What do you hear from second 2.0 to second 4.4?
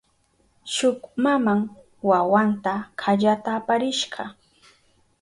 wawanta kallata aparishka.